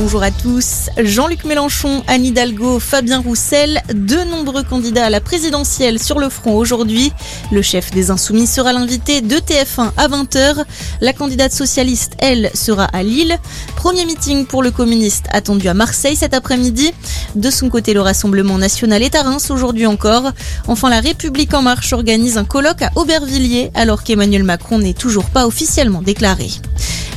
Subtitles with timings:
[0.00, 0.90] Bonjour à tous.
[0.96, 6.54] Jean-Luc Mélenchon, Anne Hidalgo, Fabien Roussel, de nombreux candidats à la présidentielle sur le front
[6.54, 7.12] aujourd'hui.
[7.50, 10.64] Le chef des Insoumis sera l'invité de TF1 à 20h.
[11.00, 13.36] La candidate socialiste, elle, sera à Lille.
[13.74, 16.92] Premier meeting pour le communiste attendu à Marseille cet après-midi.
[17.34, 20.30] De son côté, le Rassemblement national est à Reims aujourd'hui encore.
[20.68, 25.28] Enfin, la République en marche organise un colloque à Aubervilliers alors qu'Emmanuel Macron n'est toujours
[25.28, 26.50] pas officiellement déclaré.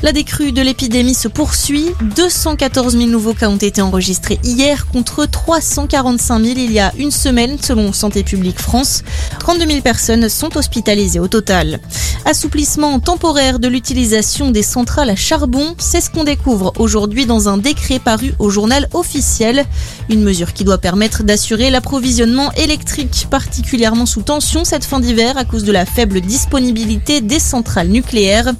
[0.03, 1.85] La décrue de l'épidémie se poursuit.
[2.15, 7.11] 214 000 nouveaux cas ont été enregistrés hier contre 345 000 il y a une
[7.11, 9.03] semaine selon Santé publique France.
[9.39, 11.79] 32 000 personnes sont hospitalisées au total.
[12.25, 17.57] Assouplissement temporaire de l'utilisation des centrales à charbon, c'est ce qu'on découvre aujourd'hui dans un
[17.57, 19.65] décret paru au journal officiel.
[20.09, 25.45] Une mesure qui doit permettre d'assurer l'approvisionnement électrique, particulièrement sous tension cette fin d'hiver à
[25.45, 28.53] cause de la faible disponibilité des centrales nucléaires.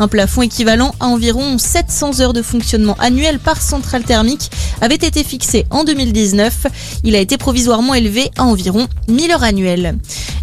[0.00, 5.24] Un plafond équivalent à environ 700 heures de fonctionnement annuel par centrale thermique avait été
[5.24, 6.66] fixé en 2019.
[7.04, 9.98] Il a été provisoirement élevé à environ 1000 heures annuelles.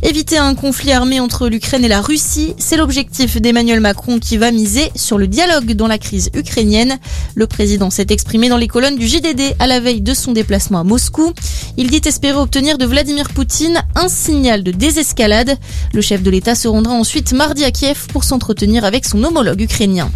[0.05, 4.51] Éviter un conflit armé entre l'Ukraine et la Russie, c'est l'objectif d'Emmanuel Macron qui va
[4.51, 6.99] miser sur le dialogue dans la crise ukrainienne.
[7.33, 10.81] Le président s'est exprimé dans les colonnes du JDD à la veille de son déplacement
[10.81, 11.33] à Moscou.
[11.77, 15.57] Il dit espérer obtenir de Vladimir Poutine un signal de désescalade.
[15.91, 19.61] Le chef de l'État se rendra ensuite mardi à Kiev pour s'entretenir avec son homologue
[19.61, 20.11] ukrainien.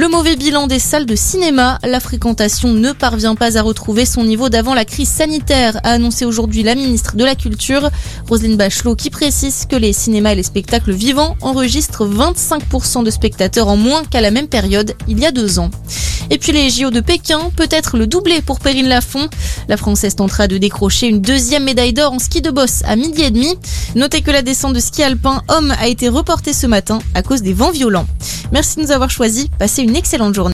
[0.00, 4.24] Le mauvais bilan des salles de cinéma, la fréquentation ne parvient pas à retrouver son
[4.24, 7.90] niveau d'avant la crise sanitaire, a annoncé aujourd'hui la ministre de la Culture,
[8.26, 13.68] Roselyne Bachelot, qui précise que les cinémas et les spectacles vivants enregistrent 25% de spectateurs
[13.68, 15.70] en moins qu'à la même période il y a deux ans.
[16.30, 19.28] Et puis les JO de Pékin, peut-être le doublé pour Perrine Lafont.
[19.68, 23.22] La Française tentera de décrocher une deuxième médaille d'or en ski de boss à midi
[23.22, 23.58] et demi.
[23.96, 27.42] Notez que la descente de ski alpin homme a été reportée ce matin à cause
[27.42, 28.06] des vents violents.
[28.52, 29.46] Merci de nous avoir choisis.
[29.58, 30.48] Passez une excellente journée.